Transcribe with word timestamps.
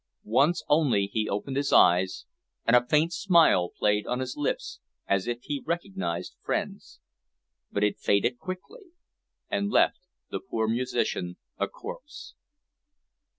Once 0.25 0.63
only 0.67 1.05
he 1.05 1.29
opened 1.29 1.55
his 1.55 1.71
eyes, 1.71 2.25
and 2.65 2.75
a 2.75 2.87
faint 2.87 3.13
smile 3.13 3.69
played 3.69 4.07
on 4.07 4.19
his 4.19 4.35
lips, 4.35 4.79
as 5.05 5.27
if 5.27 5.43
he 5.43 5.61
recognised 5.63 6.33
friends, 6.41 6.99
but 7.71 7.83
it 7.83 7.99
faded 7.99 8.39
quickly 8.39 8.85
and 9.47 9.69
left 9.69 9.99
the 10.31 10.39
poor 10.39 10.67
musician 10.67 11.37
a 11.59 11.67
corpse. 11.67 12.33